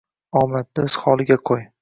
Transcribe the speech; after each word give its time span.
Omadni 0.41 0.87
o`z 0.93 0.97
holiga 1.05 1.39
qo`y 1.53 1.61